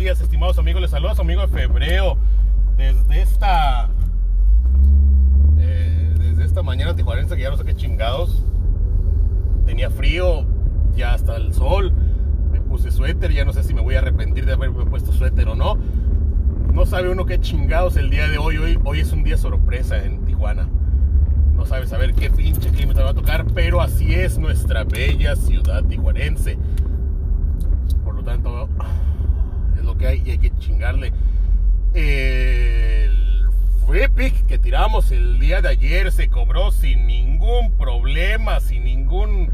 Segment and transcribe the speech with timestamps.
[0.00, 0.80] días, estimados amigos.
[0.80, 2.16] Les saluda su amigo de febrero.
[2.78, 3.90] Desde esta.
[5.58, 8.42] eh, desde esta mañana tijuanense que ya no sé qué chingados.
[9.66, 10.46] Tenía frío,
[10.96, 11.92] ya hasta el sol.
[12.50, 15.48] Me puse suéter, ya no sé si me voy a arrepentir de haberme puesto suéter
[15.48, 15.76] o no.
[16.72, 18.56] No sabe uno qué chingados el día de hoy.
[18.56, 20.66] Hoy, hoy es un día sorpresa en Tijuana.
[21.54, 25.36] No sabe saber qué pinche clima te va a tocar, pero así es nuestra bella
[25.36, 26.56] ciudad tijuanense.
[28.02, 28.66] Por lo tanto,
[29.76, 31.12] es lo que hay y hay que chingarle.
[31.94, 33.48] El
[33.86, 39.50] free pick que tiramos el día de ayer se cobró sin ningún problema, sin ningún,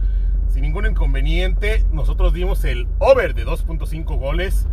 [0.48, 1.84] sin ningún inconveniente.
[1.90, 4.66] Nosotros dimos el over de 2.5 goles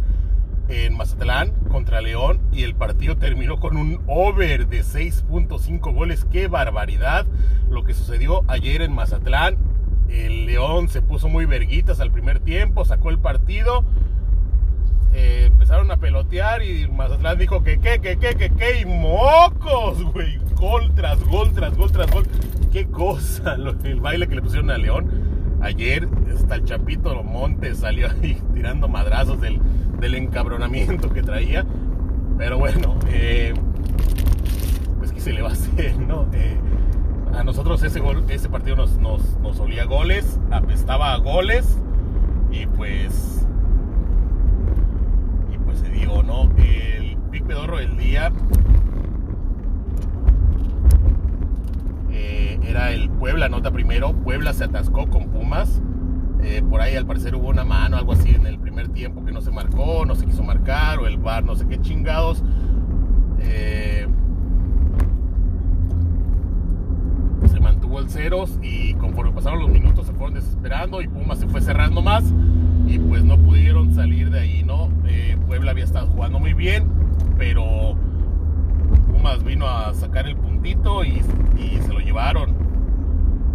[0.69, 6.25] en Mazatlán contra León y el partido terminó con un over de 6.5 goles.
[6.25, 7.25] ¡Qué barbaridad!
[7.69, 9.57] Lo que sucedió ayer en Mazatlán.
[10.09, 13.83] El León se puso muy verguitas al primer tiempo, sacó el partido.
[15.13, 20.03] Eh, empezaron a pelotear y Mazatlán dijo que qué, que qué, que qué, y mocos,
[20.11, 20.39] güey.
[20.55, 22.25] Gol tras gol, tras gol, tras gol.
[22.71, 25.09] Qué cosa, lo- el baile que le pusieron a León.
[25.61, 29.59] Ayer hasta el Chapito Montes salió ahí tirando madrazos del,
[29.99, 31.65] del encabronamiento que traía.
[32.37, 33.53] Pero bueno, eh,
[34.97, 36.27] pues qué se le va a hacer, ¿no?
[36.33, 36.57] Eh,
[37.37, 41.77] a nosotros ese, gol, ese partido nos, nos, nos olía goles, apestaba a goles.
[42.51, 43.42] Y pues
[46.05, 46.51] ¿no?
[46.57, 48.31] El pick pedorro del día
[52.11, 54.13] eh, era el Puebla, nota primero.
[54.13, 55.81] Puebla se atascó con Pumas.
[56.43, 59.31] Eh, por ahí al parecer hubo una mano, algo así en el primer tiempo que
[59.31, 62.43] no se marcó, no se quiso marcar, o el bar, no sé qué chingados.
[63.39, 64.05] Eh,
[67.45, 71.47] se mantuvo el ceros y conforme pasaron los minutos se fueron desesperando y Pumas se
[71.47, 72.33] fue cerrando más
[72.85, 74.89] y pues no pudieron salir de ahí, ¿no?
[75.05, 76.87] Eh, Puebla había estado jugando muy bien,
[77.37, 77.95] pero
[79.11, 82.53] Pumas vino a sacar el puntito y, se lo llevaron.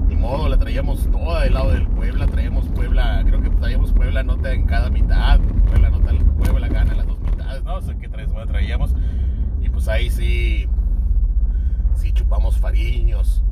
[0.09, 4.23] Ni modo, la traíamos toda del lado del Puebla, traíamos Puebla, creo que traíamos Puebla
[4.23, 7.77] nota en cada mitad, Puebla nota, Puebla gana las dos mitades, ¿no?
[7.77, 8.95] O sea, que traes- traíamos
[9.63, 10.67] y pues ahí sí,
[11.95, 13.43] sí chupamos fariños.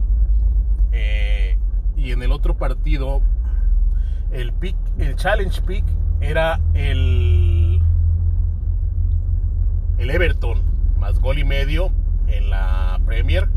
[0.92, 1.58] Eh,
[1.96, 3.20] y en el otro partido,
[4.32, 5.84] el pick, el challenge pick
[6.20, 7.80] era el
[9.98, 10.62] el Everton
[10.98, 11.90] más gol y medio
[12.26, 13.48] en la Premier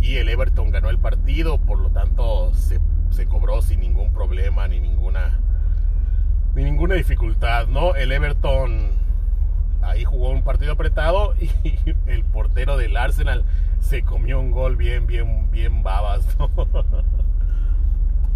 [0.00, 4.68] y el Everton ganó el partido, por lo tanto se, se cobró sin ningún problema
[4.68, 5.40] ni ninguna
[6.54, 7.94] ni ninguna dificultad, ¿no?
[7.94, 8.90] El Everton
[9.82, 11.50] ahí jugó un partido apretado y
[12.06, 13.44] el portero del Arsenal
[13.80, 16.26] se comió un gol bien, bien, bien babas.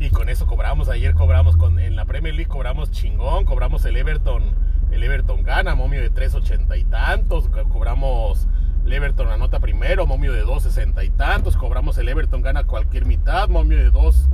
[0.00, 3.96] Y con eso cobramos, ayer cobramos con, en la Premier League cobramos chingón, cobramos el
[3.96, 4.42] Everton,
[4.90, 8.48] el Everton gana, momio de 3.80 y tantos, co- cobramos
[8.84, 13.48] el Everton anota primero, momio de 2.60 y tantos, cobramos el Everton gana cualquier mitad,
[13.48, 14.28] momio de 2,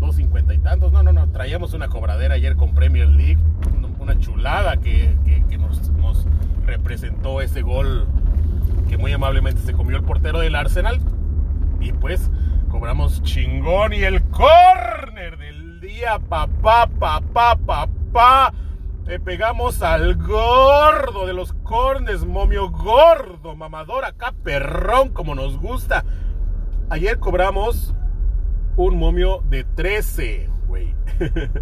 [0.00, 3.38] 2.50 y tantos, no, no, no, traíamos una cobradera ayer con Premier League,
[4.00, 6.26] una- chulada que, que- que nos, nos
[6.66, 8.06] representó ese gol
[8.88, 11.00] que muy amablemente se comió el portero del Arsenal.
[11.80, 12.30] Y pues
[12.72, 18.54] cobramos chingón y el corner del día, papá, papá, papá.
[19.04, 26.06] Le pegamos al gordo de los corners, momio gordo, mamador, acá perrón como nos gusta.
[26.88, 27.94] Ayer cobramos
[28.76, 30.94] un momio de 13, güey.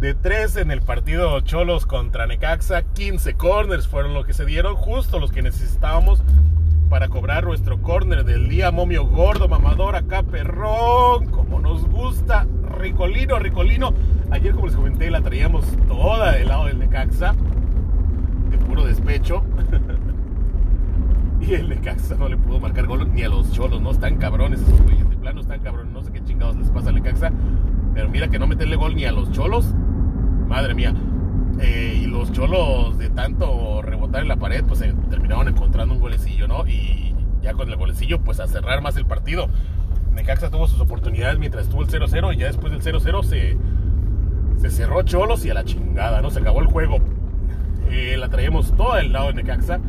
[0.00, 4.76] De 13 en el partido Cholos contra Necaxa, 15 corners fueron lo que se dieron,
[4.76, 6.22] justo los que necesitábamos
[6.90, 13.38] para cobrar nuestro corner del día, momio gordo, mamador, acá perrón, como nos gusta, ricolino,
[13.38, 13.94] ricolino.
[14.32, 17.36] Ayer, como les comenté, la traíamos toda del lado del Necaxa,
[18.50, 19.44] de puro despecho.
[21.40, 24.60] y el Necaxa no le pudo marcar gol ni a los cholos, no están cabrones
[24.60, 27.30] esos güeyes, de plano están cabrones, no sé qué chingados les pasa al Necaxa,
[27.94, 29.72] pero mira que no meterle gol ni a los cholos,
[30.48, 30.92] madre mía.
[31.60, 36.00] Eh, y los cholos de tanto rebotar en la pared, pues se terminaron encontrando un
[36.00, 36.66] golecillo, ¿no?
[36.66, 39.48] Y ya con el golecillo, pues a cerrar más el partido.
[40.12, 43.56] Necaxa tuvo sus oportunidades mientras estuvo el 0-0 y ya después del 0-0 se,
[44.58, 46.30] se cerró Cholos y a la chingada, ¿no?
[46.30, 46.98] Se acabó el juego.
[47.90, 49.80] Eh, la traíamos toda del lado de Necaxa.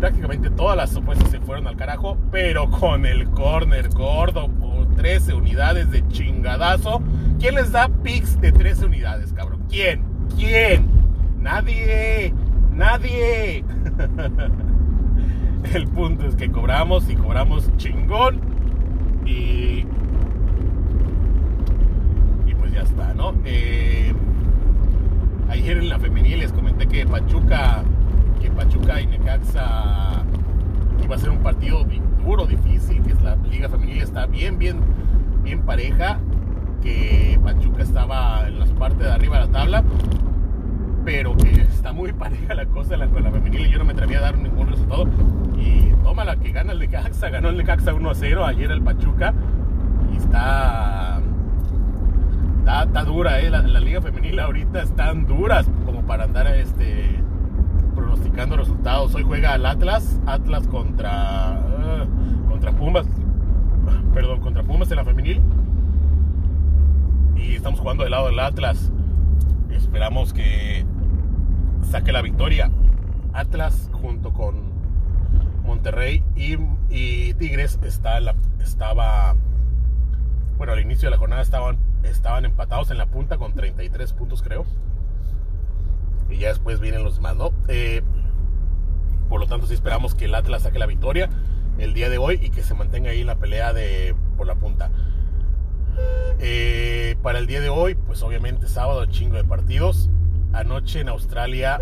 [0.00, 5.34] Prácticamente todas las opuestas se fueron al carajo, pero con el corner gordo por 13
[5.34, 7.02] unidades de chingadazo.
[7.38, 9.60] ¿Quién les da picks de 13 unidades, cabrón?
[9.68, 10.02] ¿Quién?
[10.36, 11.07] ¿Quién?
[11.40, 12.32] Nadie.
[12.72, 13.64] Nadie.
[15.74, 18.40] El punto es que cobramos y cobramos chingón.
[19.26, 19.84] Y.
[22.46, 23.34] Y pues ya está, ¿no?
[23.44, 24.14] Eh,
[25.48, 27.82] ayer en la femenil les comenté que Pachuca,
[28.40, 30.24] que Pachuca y Necaxa
[31.02, 31.84] iba a ser un partido
[32.24, 34.78] duro, difícil, que es la Liga Femenil está bien, bien,
[35.42, 36.18] bien pareja,
[36.82, 39.84] que Pachuca estaba en las partes de arriba de la tabla,
[41.08, 44.18] pero que está muy pareja la cosa con la femenil y yo no me atrevía
[44.18, 45.06] a dar ningún resultado.
[45.56, 48.82] Y toma la que gana el Necaxa, ganó el Necaxa 1 a 0 ayer el
[48.82, 49.32] Pachuca
[50.12, 51.22] y está
[52.60, 57.18] está, dura, eh, la, liga femenil ahorita están duras como para andar este
[57.94, 59.14] pronosticando resultados.
[59.14, 61.58] Hoy juega el Atlas, Atlas contra
[62.04, 63.06] uh, contra Pumas,
[64.12, 65.40] perdón, contra Pumas en la femenil.
[67.34, 68.92] Y estamos jugando del lado del Atlas.
[69.70, 70.84] Esperamos que
[71.88, 72.70] saque la victoria.
[73.32, 74.72] Atlas junto con
[75.64, 79.36] Monterrey y, Tigres está la, estaba
[80.56, 84.42] bueno al inicio de la jornada estaban estaban empatados en la punta con 33 puntos,
[84.42, 84.64] creo.
[86.30, 87.52] Y ya después vienen los demás, ¿no?
[87.68, 88.02] Eh,
[89.28, 91.28] por lo tanto, sí esperamos que el Atlas saque la victoria
[91.78, 94.90] el día de hoy y que se mantenga ahí la pelea de, por la punta.
[96.38, 100.10] Eh, para el día de hoy, pues obviamente sábado, chingo de partidos.
[100.52, 101.80] Anoche en Australia,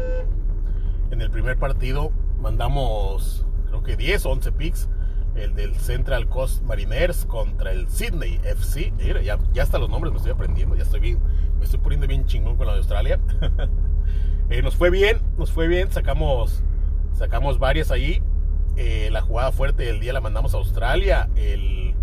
[1.10, 4.88] en el primer partido, mandamos creo que 10 o 11 picks
[5.36, 8.92] el del Central Coast Mariners contra el Sydney FC.
[8.96, 11.20] Mira, ya, ya hasta los nombres me estoy aprendiendo, ya estoy bien,
[11.58, 13.18] me estoy poniendo bien chingón con la de Australia.
[14.48, 16.62] Eh, nos fue bien, nos fue bien, sacamos,
[17.14, 18.22] sacamos varias ahí.
[18.76, 21.28] Eh, la jugada fuerte del día la mandamos a Australia.
[21.34, 21.96] El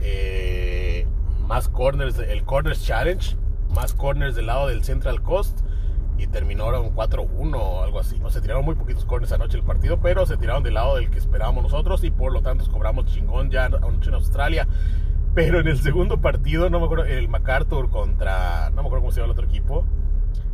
[0.00, 1.06] eh,
[1.46, 3.36] más corners, el Corners Challenge,
[3.76, 5.60] más corners del lado del Central Coast
[6.18, 8.18] y terminaron 4-1 o algo así.
[8.18, 11.10] No se tiraron muy poquitos corners anoche el partido, pero se tiraron del lado del
[11.10, 14.66] que esperábamos nosotros y por lo tanto cobramos chingón ya anoche en Australia.
[15.34, 19.12] Pero en el segundo partido, no me acuerdo, el MacArthur contra, no me acuerdo cómo
[19.12, 19.84] se llama el otro equipo,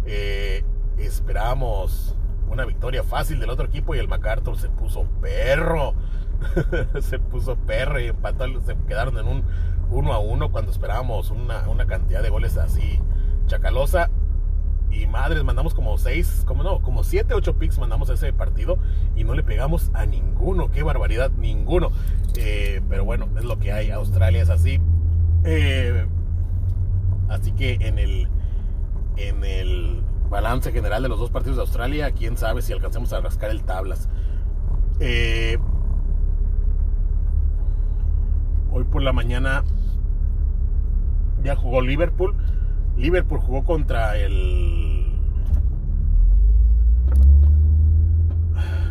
[0.04, 0.64] eh,
[0.98, 2.16] esperábamos
[2.48, 5.94] una victoria fácil del otro equipo y el MacArthur se puso perro.
[7.00, 9.44] se puso perro y empató, se quedaron en un
[9.90, 13.00] 1 a 1 cuando esperábamos una, una cantidad de goles así
[13.46, 14.10] chacalosa
[14.92, 18.78] y madres, mandamos como seis, como no, como siete, ocho picks mandamos a ese partido
[19.16, 20.70] y no le pegamos a ninguno.
[20.70, 21.92] Qué barbaridad, ninguno.
[22.36, 23.90] Eh, pero bueno, es lo que hay.
[23.90, 24.80] Australia es así.
[25.44, 26.06] Eh,
[27.28, 28.28] así que en el,
[29.16, 33.20] en el balance general de los dos partidos de Australia, quién sabe si alcancemos a
[33.20, 34.08] rascar el tablas.
[35.00, 35.58] Eh,
[38.72, 39.64] hoy por la mañana
[41.44, 42.34] ya jugó Liverpool
[42.96, 45.20] Liverpool jugó contra el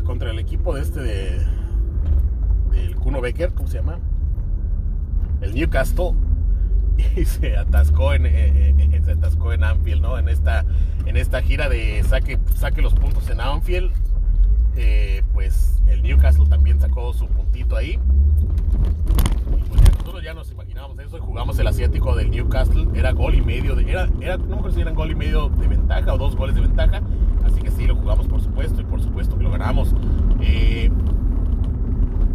[0.05, 1.45] contra el equipo de este de
[2.71, 3.99] del Kuno Becker, ¿cómo se llama?
[5.41, 6.13] El Newcastle
[7.15, 10.17] y se atascó en eh, eh, se atascó en Anfield, ¿no?
[10.17, 10.65] En esta
[11.05, 13.91] en esta gira de saque saque los puntos en Anfield,
[14.75, 17.99] eh, pues el Newcastle también sacó su puntito ahí
[20.21, 22.87] ya nos imaginábamos eso y jugamos el asiático del Newcastle.
[22.93, 25.67] Era gol y medio, de, era, era, no me acuerdo si gol y medio de
[25.67, 27.01] ventaja o dos goles de ventaja.
[27.43, 29.95] Así que sí, lo jugamos por supuesto y por supuesto que lo ganamos.
[30.41, 30.91] Eh,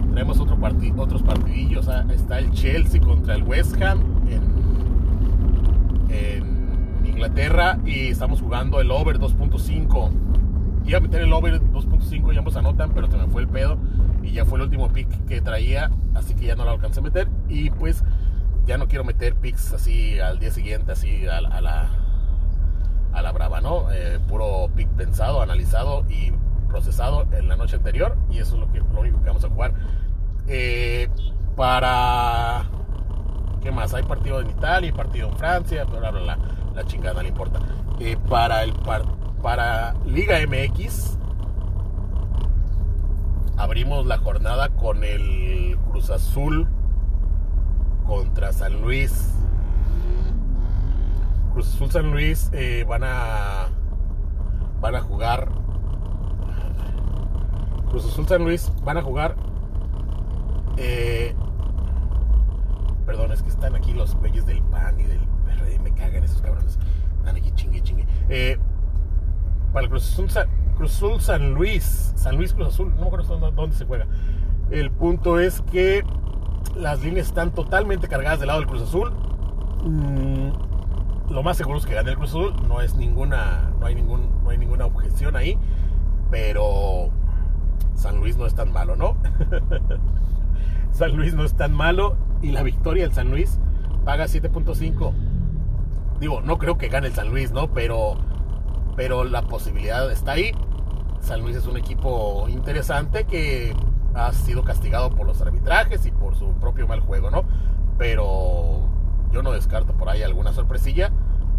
[0.08, 0.58] tenemos otro
[0.96, 1.88] otros partidillos.
[1.88, 4.42] Ah, está el Chelsea contra el West Ham en,
[6.10, 10.10] en Inglaterra y estamos jugando el over 2.5
[10.86, 13.76] iba a meter el over 2.5 y ambos anotan, pero se me fue el pedo
[14.26, 17.02] y ya fue el último pick que traía, así que ya no lo alcancé a
[17.02, 18.02] meter y pues
[18.66, 21.90] ya no quiero meter picks así al día siguiente, así a, la
[23.12, 23.90] a la brava, ¿no?
[23.92, 26.32] Eh, puro pick pensado, analizado y
[26.68, 29.48] procesado en la noche anterior y eso es lo, que, lo único que vamos a
[29.48, 29.72] jugar.
[30.48, 31.08] Eh,
[31.54, 32.64] para...
[33.62, 33.94] ¿Qué más?
[33.94, 36.38] Hay partido en Italia partido en Francia, bla, bla,
[36.74, 37.60] la chingada no importa.
[38.00, 39.16] Eh, para el partido
[39.46, 41.16] para Liga MX
[43.56, 46.68] abrimos la jornada con el Cruz Azul
[48.06, 49.32] contra San Luis.
[51.52, 53.68] Cruz Azul San Luis eh, van a
[54.80, 55.48] van a jugar.
[57.88, 59.36] Cruz Azul San Luis van a jugar
[60.76, 61.34] eh,
[63.06, 66.42] perdón es que están aquí los güeyes del PAN y del PRD me cagan esos
[66.42, 66.78] cabrones.
[67.18, 68.06] Están aquí chingue chingue.
[68.28, 68.58] Eh,
[69.72, 73.84] para el Cruz Azul, San Luis, San Luis Cruz Azul, no me acuerdo dónde se
[73.84, 74.06] juega.
[74.70, 76.04] El punto es que
[76.76, 79.12] las líneas están totalmente cargadas del lado del Cruz Azul.
[79.84, 83.94] Mm, lo más seguro es que gane el Cruz Azul, no es ninguna, no hay
[83.94, 85.58] ningún, no hay ninguna objeción ahí,
[86.30, 87.10] pero
[87.94, 89.16] San Luis no es tan malo, ¿no?
[90.90, 93.58] San Luis no es tan malo y la victoria del San Luis
[94.04, 95.12] paga 7.5.
[96.20, 97.68] Digo, no creo que gane el San Luis, ¿no?
[97.68, 98.16] Pero
[98.96, 100.52] pero la posibilidad está ahí.
[101.26, 103.74] San Luis es un equipo interesante que
[104.14, 107.42] ha sido castigado por los arbitrajes y por su propio mal juego, ¿no?
[107.98, 108.88] Pero
[109.32, 111.10] yo no descarto por ahí alguna sorpresilla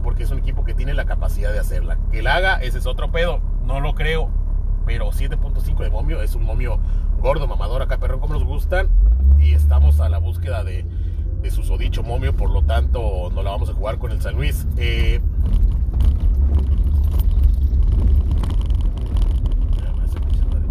[0.04, 1.98] porque es un equipo que tiene la capacidad de hacerla.
[2.12, 4.30] Que la haga, ese es otro pedo, no lo creo.
[4.86, 6.80] Pero 7.5 de momio es un momio
[7.20, 8.88] gordo, mamador, acá perrón como nos gustan.
[9.38, 10.86] Y estamos a la búsqueda de,
[11.42, 14.36] de su sodicho momio, por lo tanto no la vamos a jugar con el San
[14.36, 14.66] Luis.
[14.78, 15.20] Eh,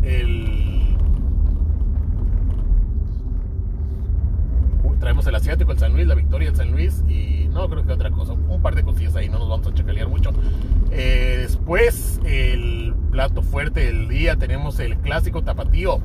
[0.07, 0.97] el,
[5.01, 7.93] traemos el asiático, el San Luis, la victoria del San Luis y no creo que
[7.93, 10.31] otra cosa, un par de cosillas ahí, no nos vamos a chacalear mucho.
[10.91, 14.09] Eh, después, el plato fuerte del
[14.39, 16.01] tenemos el clásico tapatío.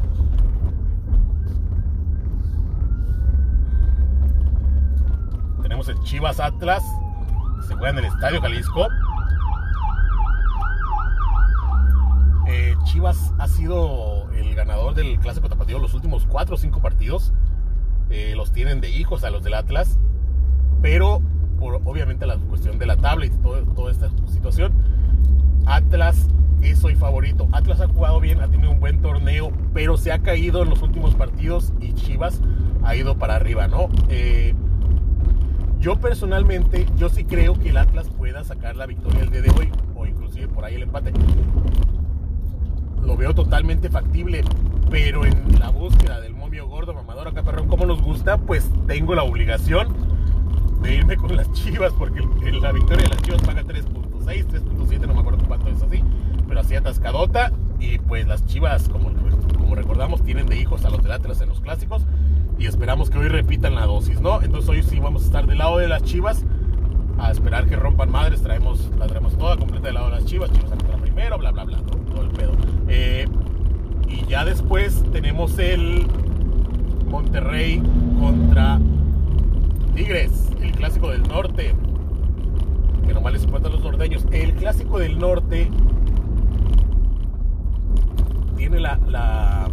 [5.62, 6.84] Tenemos el Chivas Atlas,
[7.68, 8.88] se juega en el Estadio Jalisco.
[12.48, 17.34] Eh, Chivas ha sido el ganador del Clásico Tapatío los últimos 4 o 5 partidos.
[18.10, 19.98] Eh, los tienen de hijos a los del Atlas.
[20.82, 21.22] Pero
[21.60, 24.74] por obviamente la cuestión de la tabla y toda esta situación,
[25.66, 26.28] Atlas
[26.62, 27.48] es hoy favorito.
[27.52, 30.82] Atlas ha jugado bien, ha tenido un buen torneo, pero se ha caído en los
[30.82, 32.42] últimos partidos y Chivas
[32.84, 33.90] ha ido para arriba, ¿no?
[34.10, 34.54] Eh,
[35.80, 39.50] yo personalmente, yo sí creo que el Atlas pueda sacar la victoria el día de
[39.52, 41.12] hoy, o inclusive por ahí el empate
[43.04, 44.44] lo veo totalmente factible,
[44.90, 49.16] pero en la búsqueda del momio gordo, mamador, acá perrón, como nos gusta, pues tengo
[49.16, 49.88] la obligación
[50.82, 52.22] de irme con las chivas, porque
[52.62, 53.64] la victoria de las chivas paga
[54.26, 56.04] 3.6, 3.7, no me acuerdo cuánto es así,
[56.48, 59.10] pero así atascadota, y pues las chivas, como,
[59.76, 62.06] recordamos, tienen de hijos a los del Atlas en los clásicos,
[62.58, 64.42] y esperamos que hoy repitan la dosis, ¿no?
[64.42, 66.44] Entonces hoy sí vamos a estar del lado de las chivas,
[67.18, 70.52] a esperar que rompan madres, traemos, la traemos toda completa del lado de las chivas,
[70.52, 72.52] chivas la primero, bla, bla, bla, todo, el pedo.
[72.88, 73.28] Eh,
[74.08, 76.06] y ya después tenemos el
[77.10, 77.82] Monterrey
[78.20, 78.80] contra
[79.96, 81.76] Tigres, el clásico del norte,
[83.12, 84.26] que nomás les los norteños.
[84.32, 85.70] El clásico del norte
[88.56, 89.70] tiene la, la,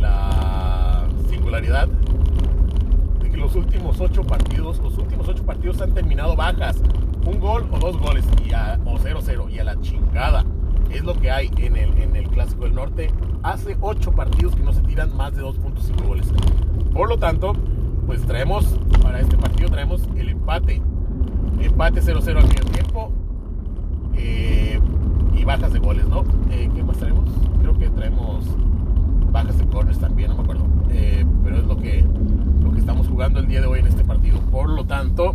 [0.00, 1.88] la singularidad
[3.36, 6.80] los últimos ocho partidos, los últimos ocho partidos han terminado bajas.
[7.26, 10.44] Un gol o dos goles y a, o 0-0 y a la chingada.
[10.90, 13.10] Es lo que hay en el, en el Clásico del Norte.
[13.42, 16.26] Hace ocho partidos que no se tiran más de 2.5 goles.
[16.92, 17.54] Por lo tanto,
[18.06, 18.64] pues traemos,
[19.02, 20.80] para este partido traemos el empate.
[21.60, 23.12] Empate 0-0 al medio tiempo.
[24.16, 24.80] Eh,
[25.34, 26.24] y bajas de goles, ¿no?
[26.50, 27.28] Eh, ¿Qué más traemos?
[27.60, 28.46] Creo que traemos
[29.32, 30.66] bajas de corners también, no me acuerdo.
[30.90, 32.04] Eh, pero es lo que
[32.74, 34.40] que estamos jugando el día de hoy en este partido.
[34.50, 35.34] Por lo tanto,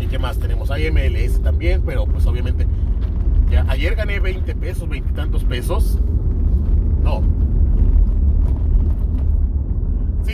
[0.00, 0.70] ¿y qué más tenemos?
[0.70, 2.66] Hay MLS también, pero pues obviamente,
[3.50, 5.98] ya, ayer gané 20 pesos, 20 y tantos pesos.
[7.02, 7.22] No.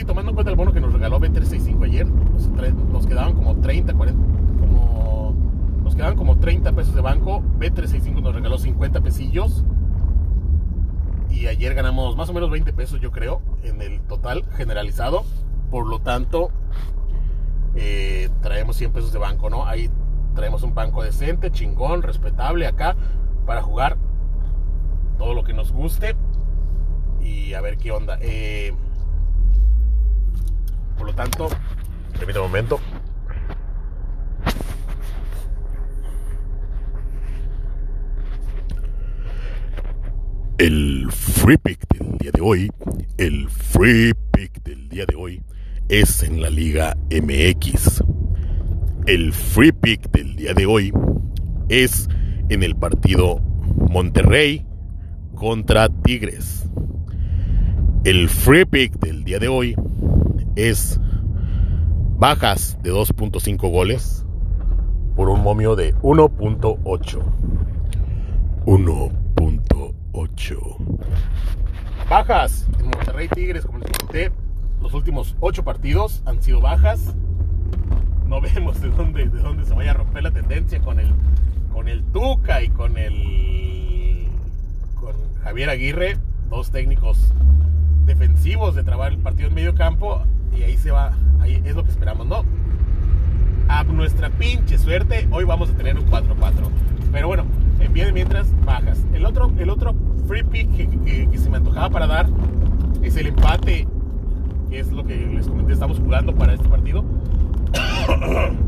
[0.05, 4.21] Tomando en cuenta el bono que nos regaló B365 ayer, nos, quedaban como 30, 40,
[4.59, 5.35] como,
[5.83, 7.41] nos quedaban como 30 pesos de banco.
[7.59, 9.63] B365 nos regaló 50 pesillos
[11.29, 15.23] y ayer ganamos más o menos 20 pesos, yo creo, en el total generalizado.
[15.71, 16.51] Por lo tanto,
[17.73, 19.65] eh, traemos 100 pesos de banco, ¿no?
[19.65, 19.89] Ahí
[20.35, 22.95] traemos un banco decente, chingón, respetable acá,
[23.45, 23.97] para jugar
[25.17, 26.15] todo lo que nos guste
[27.21, 28.19] y a ver qué onda.
[28.21, 28.73] Eh,
[30.97, 31.47] por lo tanto,
[32.17, 32.79] permítame un momento.
[40.57, 42.71] El free pick del día de hoy,
[43.17, 45.43] el free pick del día de hoy
[45.89, 48.01] es en la Liga MX.
[49.05, 50.93] El free pick del día de hoy
[51.69, 52.07] es
[52.49, 53.39] en el partido
[53.89, 54.65] Monterrey
[55.35, 56.69] contra Tigres.
[58.05, 59.75] El free pick del día de hoy
[60.55, 60.99] es
[62.17, 64.25] bajas de 2.5 goles
[65.15, 67.23] por un momio de 1.8.
[68.65, 69.95] 1.8.
[70.17, 70.77] 8.
[72.09, 74.31] Bajas en Monterrey Tigres, como les comenté,
[74.81, 77.13] los últimos 8 partidos han sido bajas.
[78.25, 81.13] No vemos de dónde, de dónde se vaya a romper la tendencia con el,
[81.73, 84.29] con el Tuca y con el
[84.95, 86.17] con Javier Aguirre,
[86.49, 87.33] dos técnicos
[88.05, 90.23] defensivos de trabar el partido en medio campo
[90.57, 92.43] y ahí se va, ahí es lo que esperamos, ¿no?
[93.67, 96.25] A nuestra pinche suerte, hoy vamos a tener un 4-4.
[97.11, 97.45] Pero bueno,
[97.79, 99.03] en pie de mientras bajas.
[99.13, 99.95] El otro, el otro
[100.27, 100.69] free pick
[101.03, 102.27] que, se me antojaba para dar
[103.01, 103.87] es el empate,
[104.69, 107.03] que es lo que les comenté, estamos jugando para este partido.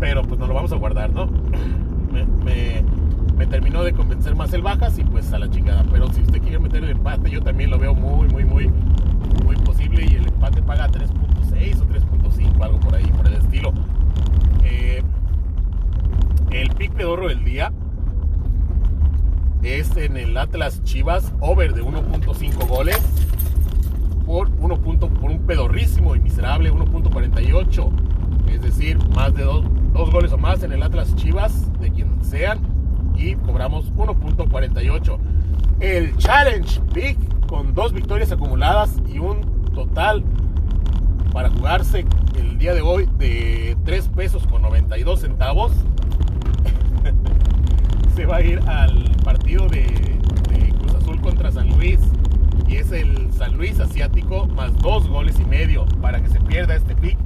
[0.00, 1.26] pero pues nos lo vamos a guardar, ¿no?
[2.12, 2.82] me,
[3.36, 5.84] me, terminó de convencer más el Bajas y pues a la chingada.
[5.90, 8.70] Pero si usted quiere meter el empate, yo también lo veo muy, muy, muy
[9.82, 13.72] y el empate paga 3.6 o 3.5, algo por ahí, por el estilo.
[14.62, 15.02] Eh,
[16.50, 17.72] el pick pedorro del día
[19.62, 22.98] es en el Atlas Chivas, over de 1.5 goles
[24.26, 27.90] por, 1 punto, por un pedorrísimo y miserable 1.48.
[28.48, 32.60] Es decir, más de dos, goles o más en el Atlas Chivas, de quien sean,
[33.16, 35.18] y cobramos 1.48.
[35.80, 37.18] El Challenge Big
[37.48, 40.24] con dos victorias acumuladas y un total
[41.32, 42.04] para jugarse
[42.36, 45.72] el día de hoy de 3 pesos con 92 centavos
[48.14, 49.86] se va a ir al partido de,
[50.78, 52.00] Cruz Azul contra San Luis.
[52.68, 55.86] Y es el San Luis asiático más dos goles y medio.
[56.00, 57.18] Para que se pierda este pick,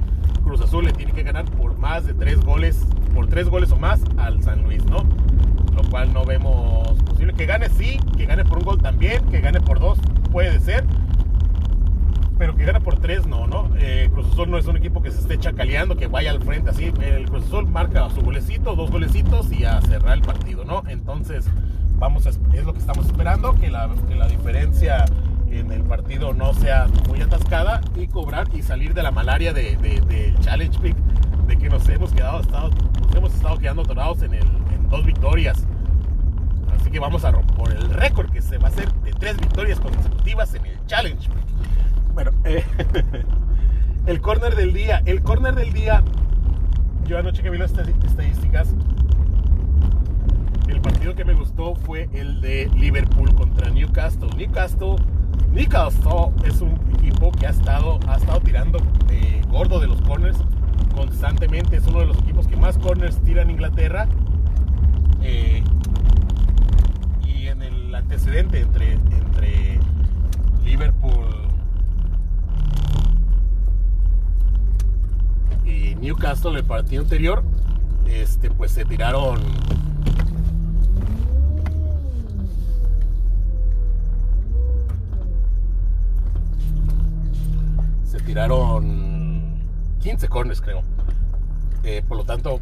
[0.43, 3.77] Cruz Azul le tiene que ganar por más de tres goles, por tres goles o
[3.77, 5.05] más al San Luis, ¿no?
[5.75, 7.33] Lo cual no vemos posible.
[7.33, 9.99] Que gane sí, que gane por un gol también, que gane por dos,
[10.31, 10.85] puede ser
[12.37, 13.69] pero que gana por tres no, ¿no?
[13.77, 16.69] Eh, Cruz Azul no es un equipo que se esté chacaleando, que vaya al frente
[16.69, 16.91] así.
[17.01, 20.83] El Cruz Azul marca su golecito, dos golecitos y a cerrar el partido, ¿no?
[20.87, 21.45] Entonces,
[21.97, 25.05] vamos a, es lo que estamos esperando, que la, que la diferencia
[25.49, 29.77] en el partido no sea muy atascada y cobrar y salir de la malaria de,
[29.77, 30.95] de, Challenge Pick,
[31.47, 32.69] de que nos hemos quedado, estado,
[33.01, 35.65] nos hemos estado quedando atorados en, el, en dos victorias.
[36.77, 39.79] Así que vamos a romper el récord que se va a hacer de tres victorias
[39.79, 41.45] consecutivas en el Challenge Pick.
[42.15, 42.63] Bueno, eh,
[44.07, 45.03] el corner del día.
[45.05, 46.01] El corner del día,
[47.05, 48.73] yo anoche que vi las estadísticas,
[50.69, 54.29] el partido que me gustó fue el de Liverpool contra Newcastle.
[54.37, 54.95] Newcastle,
[55.51, 58.79] Newcastle es un equipo que ha estado, ha estado tirando
[59.09, 60.37] eh, gordo de los corners
[60.95, 61.75] constantemente.
[61.75, 64.07] Es uno de los equipos que más corners tira en Inglaterra.
[65.21, 65.61] Eh,
[67.27, 69.79] y en el antecedente entre, entre
[70.63, 71.45] Liverpool
[75.65, 77.43] y Newcastle el partido anterior,
[78.05, 79.41] este, pues se tiraron
[88.03, 89.63] se tiraron
[90.03, 90.83] 15 corners creo.
[91.83, 92.59] Eh, por lo tanto,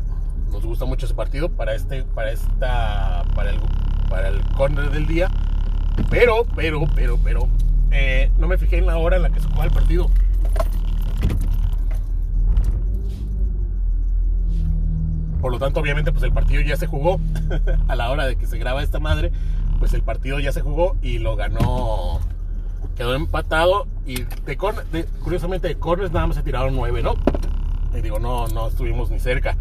[0.49, 3.59] nos gusta mucho ese partido para este, para esta, para el,
[4.09, 5.29] para el corner del día.
[6.09, 7.49] Pero, pero, pero, pero,
[7.91, 10.09] eh, no me fijé en la hora en la que se jugaba el partido.
[15.43, 17.19] Por lo tanto, obviamente, pues el partido ya se jugó.
[17.89, 19.33] a la hora de que se graba esta madre,
[19.77, 22.21] pues el partido ya se jugó y lo ganó.
[22.95, 27.15] Quedó empatado y de, curiosamente de corners nada más se tiraron nueve, ¿no?
[27.93, 29.57] Y digo, no, no estuvimos ni cerca.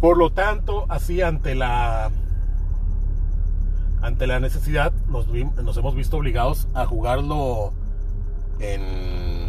[0.00, 2.12] Por lo tanto, así ante la
[4.00, 7.72] ante la necesidad nos, nos hemos visto obligados a jugarlo
[8.60, 9.48] en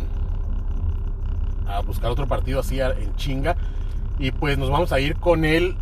[1.68, 3.56] a buscar otro partido así en chinga
[4.20, 5.76] y pues nos vamos a ir con el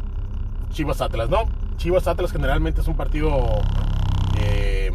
[0.72, 1.46] Chivas Atlas, ¿no?
[1.78, 3.62] Chivas Atlas generalmente es un partido
[4.40, 4.92] eh,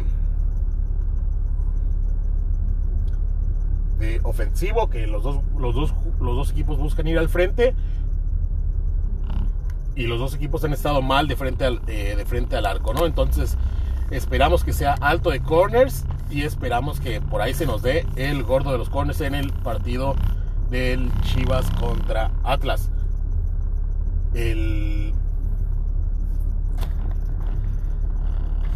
[3.99, 7.73] de ofensivo, que los dos, los, dos, los dos equipos buscan ir al frente.
[9.95, 12.93] Y los dos equipos han estado mal de frente al, eh, de frente al arco,
[12.93, 13.05] ¿no?
[13.05, 13.57] Entonces
[14.09, 18.43] esperamos que sea alto de corners y esperamos que por ahí se nos dé el
[18.43, 20.15] gordo de los corners en el partido
[20.69, 22.89] del Chivas contra Atlas.
[24.33, 25.13] El,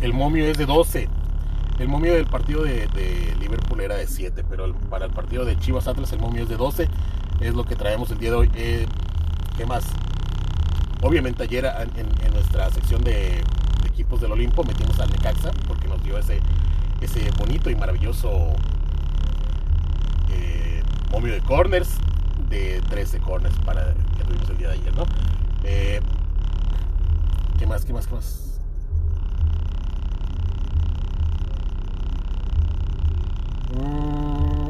[0.01, 1.07] el momio es de 12.
[1.79, 5.87] El momio del partido de, Liverpool era de 7, pero para el partido de Chivas
[5.87, 6.89] Atlas el momio es de 12.
[7.41, 8.51] Es lo que traemos el día de hoy.
[8.55, 8.85] Eh,
[9.57, 9.85] ¿Qué más?
[11.01, 11.65] Obviamente ayer
[11.95, 13.43] en, nuestra sección de,
[13.85, 16.39] equipos del Olimpo metimos al Necaxa porque nos dio ese,
[16.99, 18.53] ese bonito y maravilloso
[20.29, 21.97] eh, momio de corners
[22.49, 25.05] de 13 corners para que tuvimos el día de ayer, ¿no?
[25.65, 25.99] Eh,
[27.57, 27.83] ¿Qué más?
[27.85, 28.07] ¿Qué más?
[28.07, 28.59] ¿Qué más?
[33.73, 34.69] Mm.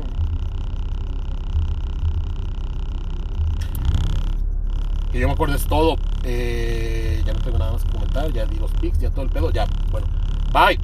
[5.12, 5.98] Que yo me acuerdo es todo.
[6.24, 8.32] Eh, ya no tengo nada más que comentar.
[8.32, 9.52] Ya di los pics, ya todo el pedo.
[9.52, 10.08] Ya, bueno.
[10.54, 10.80] Bye.